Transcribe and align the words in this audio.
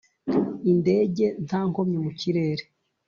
indege 0.71 1.25
nta 1.45 1.59
nkomyi 1.69 1.97
mu 2.05 2.11
kirere 2.19 2.63